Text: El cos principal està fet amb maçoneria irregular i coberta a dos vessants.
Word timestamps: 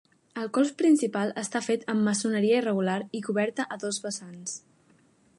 El 0.43 0.47
cos 0.57 0.69
principal 0.77 1.33
està 1.41 1.59
fet 1.65 1.83
amb 1.93 2.07
maçoneria 2.07 2.61
irregular 2.61 2.95
i 3.19 3.21
coberta 3.27 3.67
a 3.75 3.77
dos 3.85 4.01
vessants. 4.07 4.57